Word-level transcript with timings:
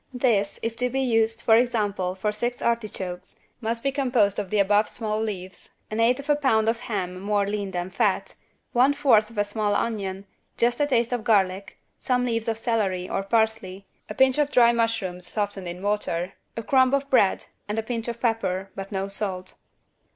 This, 0.15 0.59
if 0.63 0.75
to 0.77 0.89
be 0.89 0.99
used, 1.01 1.43
for 1.43 1.55
example, 1.55 2.15
for 2.15 2.31
six 2.31 2.59
artichokes, 2.59 3.39
must 3.61 3.83
be 3.83 3.91
composed 3.91 4.39
of 4.39 4.49
the 4.49 4.57
above 4.57 4.89
small 4.89 5.21
leaves, 5.21 5.75
1/8 5.91 6.15
lb. 6.23 6.67
of 6.67 6.79
ham 6.79 7.19
more 7.19 7.45
lean 7.45 7.69
than 7.69 7.91
fat, 7.91 8.33
one 8.73 8.95
fourth 8.95 9.29
of 9.29 9.37
a 9.37 9.43
small 9.43 9.75
onion, 9.75 10.25
just 10.57 10.79
a 10.79 10.87
taste 10.87 11.13
of 11.13 11.23
garlic, 11.23 11.77
some 11.99 12.25
leaves 12.25 12.47
of 12.47 12.57
celery 12.57 13.07
or 13.07 13.21
parsley, 13.21 13.85
a 14.09 14.15
pinch 14.15 14.39
of 14.39 14.49
dry 14.49 14.71
mushrooms, 14.71 15.27
softened 15.27 15.67
in 15.67 15.83
water, 15.83 16.33
a 16.57 16.63
crumb 16.63 16.95
of 16.95 17.07
bread 17.11 17.45
and 17.69 17.77
a 17.77 17.83
pinch 17.83 18.07
of 18.07 18.19
pepper, 18.19 18.71
but 18.73 18.91
no 18.91 19.07
salt. 19.07 19.53